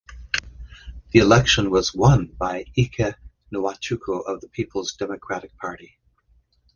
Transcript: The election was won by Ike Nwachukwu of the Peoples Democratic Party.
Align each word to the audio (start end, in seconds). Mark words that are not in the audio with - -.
The 1.11 1.19
election 1.19 1.69
was 1.69 1.93
won 1.93 2.25
by 2.25 2.65
Ike 2.75 3.17
Nwachukwu 3.53 4.25
of 4.27 4.41
the 4.41 4.47
Peoples 4.51 4.93
Democratic 4.93 5.55
Party. 5.57 5.99